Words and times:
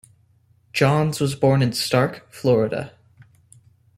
Johns 0.73 1.19
was 1.19 1.35
born 1.35 1.61
in 1.61 1.69
Starke, 1.73 2.23
Florida. 2.33 2.93